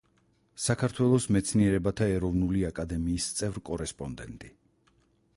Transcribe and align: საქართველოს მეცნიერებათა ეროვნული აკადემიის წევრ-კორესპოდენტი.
საქართველოს 0.61 1.25
მეცნიერებათა 1.35 2.07
ეროვნული 2.13 2.63
აკადემიის 2.69 3.27
წევრ-კორესპოდენტი. 3.41 4.51